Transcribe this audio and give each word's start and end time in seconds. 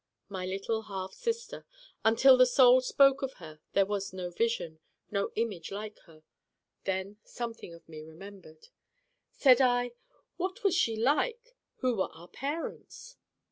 My 0.29 0.47
little 0.47 0.81
half 0.81 1.13
sister 1.13 1.63
Until 2.03 2.35
the 2.35 2.47
Soul 2.47 2.81
spoke 2.81 3.21
of 3.21 3.33
her 3.33 3.59
there 3.73 3.85
was 3.85 4.13
no 4.13 4.31
vision, 4.31 4.79
no 5.11 5.29
image 5.35 5.69
like 5.69 5.99
her. 6.07 6.23
Then 6.85 7.17
something 7.23 7.71
of 7.71 7.87
me 7.87 8.01
remembered. 8.01 8.69
Said 9.31 9.61
I: 9.61 9.91
'What 10.37 10.63
was 10.63 10.73
she 10.75 10.95
like? 10.95 11.55
Who 11.81 11.97
were 11.97 12.09
our 12.13 12.27
parents? 12.27 13.17